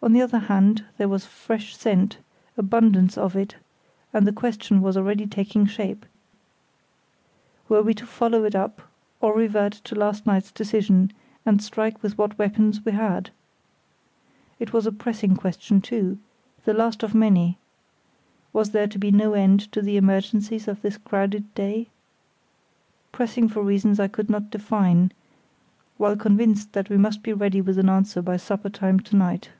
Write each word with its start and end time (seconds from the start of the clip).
On 0.00 0.12
the 0.12 0.22
other 0.22 0.38
hand, 0.38 0.84
there 0.96 1.08
was 1.08 1.26
fresh 1.26 1.76
scent, 1.76 2.18
abundance 2.56 3.18
of 3.18 3.34
it; 3.34 3.56
and 4.12 4.26
the 4.28 4.32
question 4.32 4.80
was 4.80 4.96
already 4.96 5.26
taking 5.26 5.66
shape—were 5.66 7.82
we 7.82 7.94
to 7.94 8.06
follow 8.06 8.44
it 8.44 8.54
up 8.54 8.80
or 9.20 9.34
revert 9.36 9.72
to 9.82 9.96
last 9.96 10.24
night's 10.24 10.52
decision 10.52 11.12
and 11.44 11.60
strike 11.60 12.00
with 12.00 12.16
what 12.16 12.38
weapons 12.38 12.82
we 12.84 12.92
had? 12.92 13.30
It 14.60 14.72
was 14.72 14.86
a 14.86 14.92
pressing 14.92 15.34
question, 15.36 15.80
too, 15.82 16.18
the 16.64 16.72
last 16.74 17.02
of 17.02 17.12
many—was 17.12 18.70
there 18.70 18.86
to 18.88 18.98
be 19.00 19.10
no 19.10 19.32
end 19.34 19.62
to 19.72 19.82
the 19.82 19.96
emergencies 19.96 20.68
of 20.68 20.80
this 20.80 20.96
crowded 20.96 21.52
day?—pressing 21.56 23.48
for 23.48 23.62
reasons 23.64 23.98
I 23.98 24.06
could 24.08 24.30
not 24.30 24.48
define, 24.52 25.10
while 25.98 26.14
convinced 26.16 26.72
that 26.74 26.88
we 26.88 26.96
must 26.98 27.20
be 27.24 27.32
ready 27.32 27.60
with 27.60 27.78
an 27.80 27.88
answer 27.90 28.22
by 28.22 28.36
supper 28.36 28.70
time 28.70 29.00
to 29.00 29.16
night. 29.16 29.50